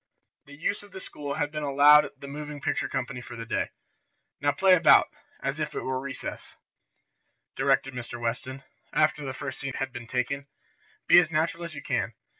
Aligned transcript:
The 0.45 0.55
use 0.55 0.81
of 0.81 0.93
the 0.93 0.99
school 0.99 1.35
had 1.35 1.51
been 1.51 1.61
allowed 1.61 2.09
the 2.17 2.27
moving 2.27 2.59
picture 2.59 2.89
company 2.89 3.21
for 3.21 3.35
the 3.35 3.45
day. 3.45 3.69
"Now 4.39 4.51
play 4.51 4.73
about, 4.73 5.09
as 5.43 5.59
if 5.59 5.75
it 5.75 5.81
were 5.81 5.99
recess," 5.99 6.55
directed 7.55 7.93
Mr. 7.93 8.19
Weston, 8.19 8.63
after 8.91 9.23
the 9.23 9.31
first 9.31 9.59
scene 9.59 9.73
had 9.73 9.93
been 9.93 10.07
taken. 10.07 10.47
"Be 11.05 11.19
as 11.19 11.29
natural 11.29 11.65
as 11.65 11.75
you 11.75 11.83
can. 11.83 12.15